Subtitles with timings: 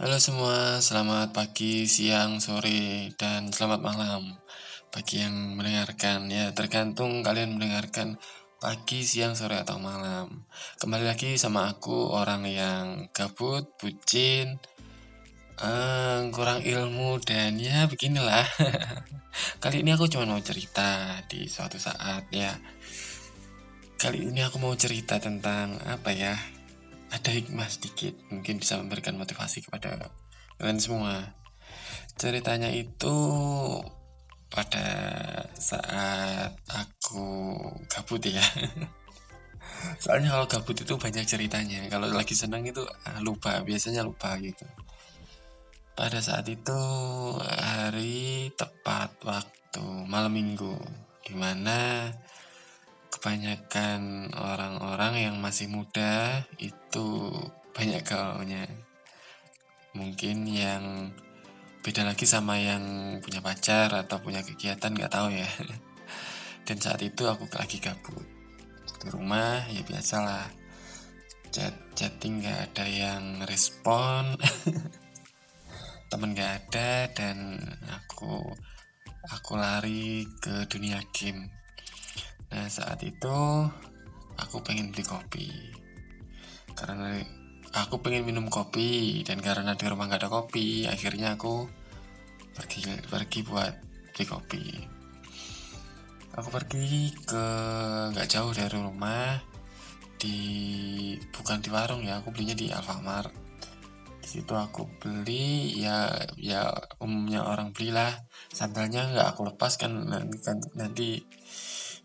[0.00, 4.32] Halo semua, selamat pagi, siang, sore, dan selamat malam
[4.88, 6.24] bagi yang mendengarkan.
[6.32, 8.16] Ya, tergantung kalian mendengarkan
[8.64, 10.48] pagi, siang, sore, atau malam.
[10.80, 14.56] Kembali lagi sama aku, orang yang gabut, bucin,
[15.60, 18.48] uh, kurang ilmu, dan ya beginilah.
[19.60, 22.56] Kali ini aku cuma mau cerita di suatu saat ya.
[24.00, 26.59] Kali ini aku mau cerita tentang apa ya?
[27.10, 30.10] Ada hikmah sedikit mungkin bisa memberikan motivasi kepada
[30.56, 31.34] kalian semua.
[32.14, 33.16] Ceritanya itu
[34.50, 34.86] pada
[35.54, 38.42] saat aku gabut ya.
[40.02, 41.86] Soalnya kalau gabut itu banyak ceritanya.
[41.90, 44.66] Kalau lagi senang itu ah, lupa biasanya lupa gitu.
[45.94, 46.80] Pada saat itu
[47.38, 50.74] hari tepat waktu malam minggu
[51.26, 52.10] di mana
[53.10, 57.30] kebanyakan orang-orang yang masih muda itu
[57.74, 58.64] banyak gaulnya.
[59.98, 61.10] Mungkin yang
[61.82, 65.50] beda lagi sama yang punya pacar atau punya kegiatan nggak tahu ya.
[66.66, 68.24] Dan saat itu aku lagi gabut.
[69.02, 70.46] Di rumah ya biasalah.
[71.50, 74.38] Chat chatting nggak ada yang respon.
[76.10, 78.42] Temen nggak ada dan aku
[79.30, 81.59] aku lari ke dunia game
[82.50, 83.38] Nah saat itu
[84.34, 85.48] aku pengen beli kopi.
[86.74, 87.18] Karena
[87.76, 91.70] aku pengen minum kopi dan karena di rumah gak ada kopi akhirnya aku
[92.54, 93.74] pergi pergi buat
[94.10, 94.64] beli kopi.
[96.30, 97.46] Aku pergi ke
[98.14, 99.34] nggak jauh dari rumah
[100.14, 100.38] di
[101.34, 103.34] bukan di warung ya aku belinya di Alfamart.
[104.22, 106.70] Di situ aku beli ya ya
[107.02, 108.14] umumnya orang belilah.
[108.54, 110.38] Sandalnya nggak aku lepas kan nanti
[110.78, 111.08] nanti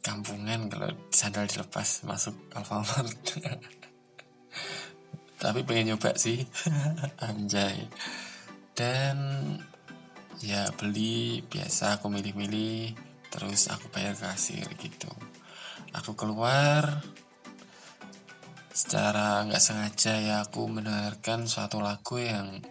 [0.00, 3.16] kampungan kalau sandal dilepas masuk Alfamart.
[5.40, 6.44] Tapi pengen nyoba sih.
[7.24, 7.88] Anjay.
[8.76, 9.16] Dan
[10.40, 12.96] ya beli biasa aku milih-milih
[13.28, 15.12] terus aku bayar kasir gitu.
[15.96, 17.04] Aku keluar
[18.70, 22.62] secara nggak sengaja ya aku mendengarkan suatu lagu yang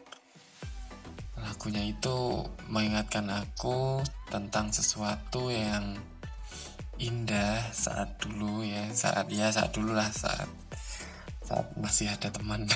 [1.38, 4.02] lagunya itu mengingatkan aku
[4.32, 6.00] tentang sesuatu yang
[7.00, 10.52] indah saat dulu ya saat ya saat dulu lah saat
[11.40, 12.68] saat masih ada teman.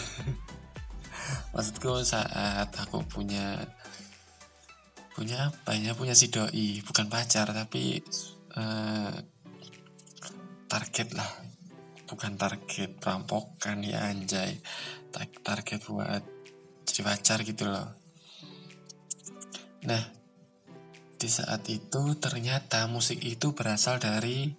[1.53, 3.61] Maksudku saat aku punya
[5.13, 8.01] punya apa ya punya si doi bukan pacar tapi
[8.57, 9.13] uh,
[10.71, 11.29] target lah.
[12.07, 14.57] Bukan target perampokan ya anjay.
[15.43, 16.23] Target buat
[16.87, 17.91] jadi pacar gitu loh.
[19.85, 20.22] Nah
[21.23, 24.51] di saat itu ternyata musik itu berasal dari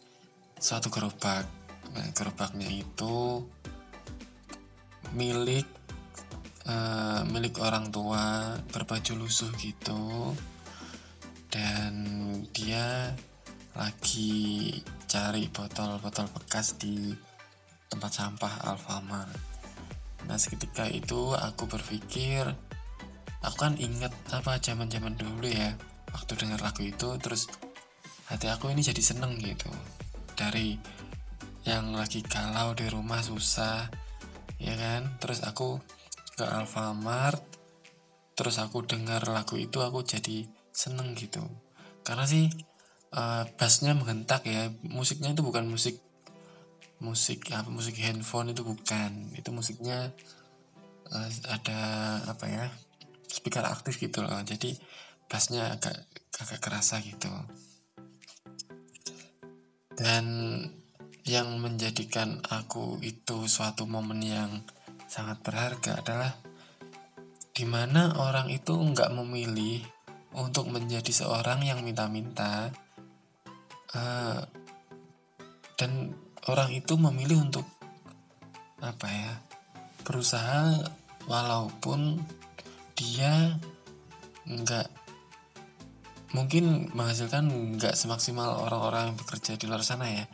[0.57, 1.45] suatu gerobak.
[1.93, 3.45] Nah, gerobaknya itu
[5.13, 5.69] milik
[6.65, 10.33] uh, milik orang tua berbaju lusuh gitu
[11.53, 11.93] dan
[12.57, 13.13] dia
[13.77, 14.73] lagi
[15.05, 17.13] cari botol-botol bekas di
[17.93, 19.37] tempat sampah Alfamart.
[20.25, 22.49] Nah seketika itu aku berpikir
[23.45, 25.77] aku kan inget apa zaman-zaman dulu ya
[26.15, 27.51] waktu dengar lagu itu terus
[28.31, 29.69] hati aku ini jadi seneng gitu.
[30.39, 30.79] Dari
[31.67, 33.91] yang lagi galau di rumah susah
[34.63, 35.19] ya kan?
[35.19, 35.83] Terus aku
[36.39, 37.43] ke Alfamart
[38.35, 41.43] terus aku dengar lagu itu aku jadi seneng gitu.
[42.07, 42.51] Karena sih
[43.15, 46.03] uh, bassnya menghentak ya musiknya itu bukan musik
[47.03, 49.35] musik apa musik handphone itu bukan.
[49.35, 50.11] Itu musiknya
[51.11, 51.81] uh, ada
[52.27, 52.67] apa ya
[53.31, 54.35] speaker aktif gitu loh.
[54.43, 54.75] Jadi
[55.27, 55.97] bassnya agak
[56.41, 57.31] agak kerasa gitu.
[59.95, 60.27] Dan
[61.25, 64.51] yang menjadikan aku itu suatu momen yang
[65.09, 66.33] sangat berharga adalah
[67.55, 69.79] di mana orang itu nggak memilih
[70.35, 72.75] untuk menjadi seorang yang minta-minta
[73.95, 74.43] uh,
[75.79, 76.13] dan
[76.51, 77.65] orang itu memilih untuk
[78.83, 79.33] apa ya
[80.03, 80.83] berusaha
[81.31, 82.21] walaupun
[82.99, 83.57] dia
[84.45, 85.04] nggak
[86.35, 87.47] mungkin menghasilkan
[87.79, 90.27] nggak semaksimal orang-orang yang bekerja di luar sana ya.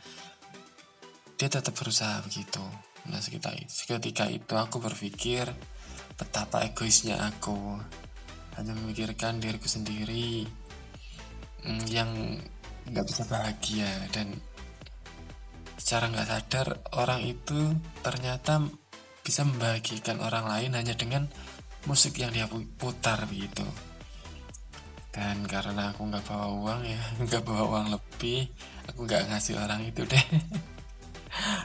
[1.37, 2.65] Dia tetap berusaha begitu.
[3.13, 5.45] Nah sekitar seketika itu aku berpikir
[6.17, 7.77] betapa egoisnya aku.
[8.57, 10.49] Hanya memikirkan diriku sendiri
[11.69, 12.11] mm, yang
[12.91, 14.41] nggak bisa bahagia dan
[15.77, 18.65] secara nggak sadar orang itu ternyata
[19.21, 21.29] bisa membahagiakan orang lain hanya dengan
[21.89, 23.65] musik yang dia putar begitu
[25.11, 28.47] dan karena aku nggak bawa uang ya nggak bawa uang lebih
[28.87, 30.27] aku nggak ngasih orang itu deh.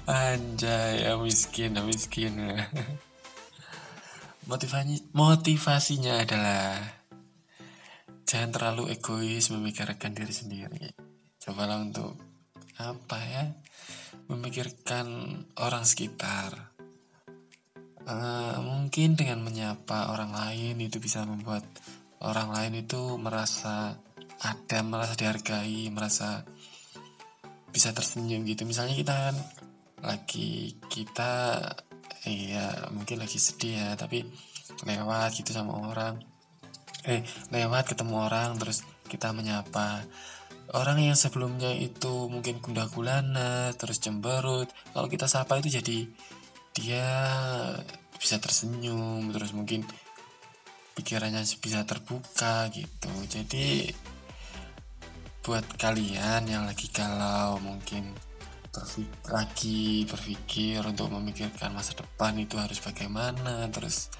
[0.09, 2.33] Anjay ya miskin ya miskin.
[4.49, 6.77] Motivasi motivasinya adalah
[8.29, 10.93] jangan terlalu egois memikirkan diri sendiri.
[11.41, 12.13] Cobalah untuk
[12.77, 13.43] apa ya
[14.29, 16.73] memikirkan orang sekitar.
[18.05, 21.65] Uh, mungkin dengan menyapa orang lain itu bisa membuat
[22.25, 23.95] orang lain itu merasa
[24.41, 26.43] ada merasa dihargai merasa
[27.69, 28.65] bisa tersenyum gitu.
[28.67, 29.35] Misalnya kita kan
[30.03, 31.33] lagi kita
[32.25, 34.25] iya mungkin lagi sedih ya tapi
[34.83, 36.19] lewat gitu sama orang.
[37.05, 37.21] Eh
[37.53, 40.03] lewat ketemu orang terus kita menyapa.
[40.73, 44.65] Orang yang sebelumnya itu mungkin gundah gulana terus cemberut
[44.97, 46.09] kalau kita sapa itu jadi
[46.73, 47.07] dia
[48.17, 49.85] bisa tersenyum terus mungkin
[50.95, 53.11] pikirannya bisa terbuka gitu.
[53.27, 53.91] Jadi
[55.45, 58.15] buat kalian yang lagi galau mungkin
[58.73, 64.11] berpikir lagi berpikir untuk memikirkan masa depan itu harus bagaimana terus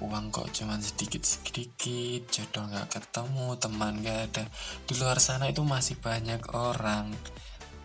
[0.00, 4.44] uang kok cuman sedikit sedikit jodoh nggak ketemu teman nggak ada.
[4.86, 7.12] Di luar sana itu masih banyak orang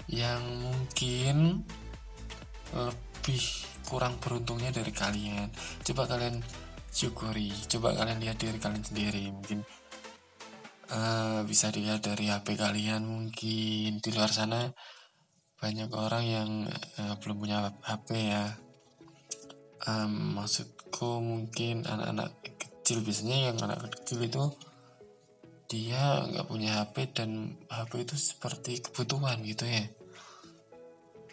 [0.07, 1.67] yang mungkin
[2.71, 3.43] lebih
[3.87, 5.51] kurang beruntungnya dari kalian.
[5.83, 6.39] Coba kalian
[6.97, 7.53] syukuri.
[7.69, 9.29] Coba kalian lihat diri kalian sendiri.
[9.29, 9.61] Mungkin
[10.89, 14.01] uh, bisa dilihat dari HP kalian mungkin.
[14.01, 14.65] Di luar sana
[15.61, 16.49] banyak orang yang
[16.97, 18.57] uh, belum punya HP ya.
[19.85, 24.43] Um, maksudku mungkin anak-anak kecil biasanya yang anak kecil itu
[25.69, 29.85] dia nggak punya HP dan HP itu seperti kebutuhan gitu ya.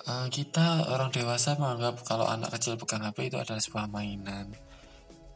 [0.05, 4.52] Uh, kita orang dewasa menganggap kalau anak kecil pegang HP itu adalah sebuah mainan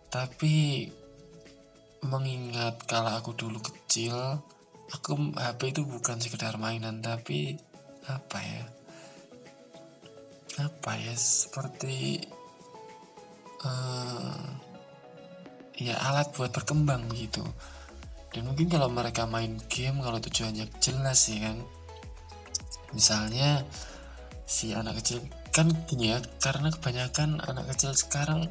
[0.09, 0.89] tapi
[2.05, 4.15] mengingat kalau aku dulu kecil
[4.89, 7.61] aku HP itu bukan sekedar mainan tapi
[8.09, 8.65] apa ya?
[10.65, 11.13] Apa ya?
[11.13, 12.25] Seperti
[13.63, 14.49] uh,
[15.77, 17.45] ya alat buat berkembang gitu.
[18.33, 21.61] Dan mungkin kalau mereka main game kalau tujuannya jelas sih kan?
[22.97, 23.65] Misalnya
[24.49, 25.21] si anak kecil
[25.53, 28.49] kan gini ya karena kebanyakan anak kecil sekarang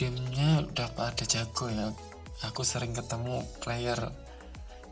[0.00, 1.92] gamenya udah pada jago ya.
[2.48, 4.00] Aku sering ketemu player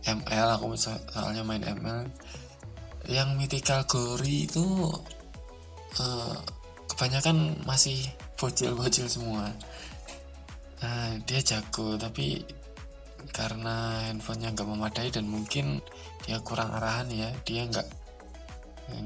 [0.05, 2.05] ML aku soalnya main ML
[3.09, 4.93] yang mythical glory itu
[5.97, 6.37] uh,
[6.93, 8.05] kebanyakan masih
[8.37, 9.49] bocil-bocil semua.
[10.85, 12.45] Nah, dia jago tapi
[13.33, 15.81] karena handphonenya nggak memadai dan mungkin
[16.29, 17.89] dia kurang arahan ya dia nggak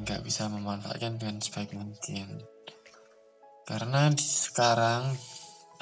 [0.03, 2.43] nggak bisa memanfaatkan dengan sebaik mungkin.
[3.63, 5.15] Karena sekarang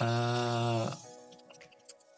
[0.00, 0.84] uh,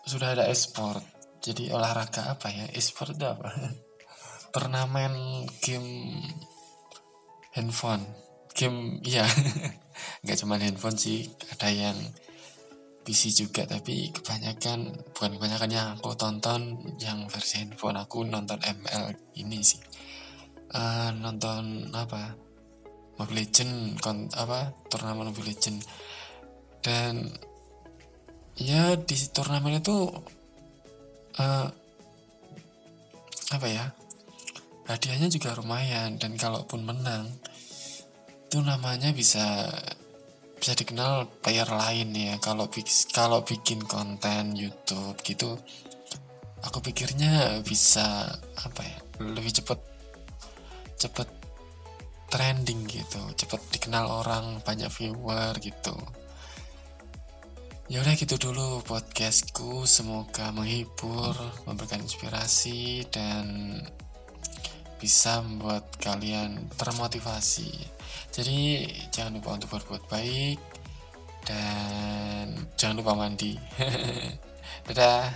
[0.06, 1.02] sudah ada e-sport.
[1.42, 2.70] Jadi olahraga apa ya?
[2.70, 3.50] E-sport itu apa?
[4.54, 6.22] Turnamen game
[7.54, 8.04] handphone.
[8.52, 9.24] Game ya
[10.22, 11.24] nggak cuma handphone sih
[11.56, 11.96] ada yang
[13.02, 19.10] PC juga tapi kebanyakan bukan kebanyakan yang aku tonton yang versi handphone aku nonton ML
[19.42, 19.80] ini sih.
[20.72, 22.36] Uh, nonton apa?
[23.20, 24.72] Mobile Legend kon, apa?
[24.88, 25.84] Turnamen Mobile Legend.
[26.80, 27.28] Dan
[28.56, 30.12] ya di turnamen itu
[31.40, 31.68] uh,
[33.52, 33.84] apa ya
[34.88, 36.20] hadiahnya juga lumayan.
[36.20, 37.28] Dan kalaupun menang
[38.48, 39.68] itu namanya bisa
[40.56, 42.36] bisa dikenal player lain ya.
[42.38, 42.68] Kalau
[43.12, 45.56] kalau bikin konten YouTube gitu
[46.62, 48.30] aku pikirnya bisa
[48.62, 49.80] apa ya lebih cepet
[51.00, 51.28] cepet
[52.28, 53.22] trending gitu.
[53.36, 55.96] Cepet dikenal orang banyak viewer gitu
[57.92, 61.36] ya udah gitu dulu podcastku semoga menghibur
[61.68, 63.76] memberikan inspirasi dan
[64.96, 67.68] bisa membuat kalian termotivasi
[68.32, 70.72] jadi jangan lupa untuk berbuat baik
[71.44, 73.58] dan jangan lupa mandi.
[74.88, 75.28] Dadah.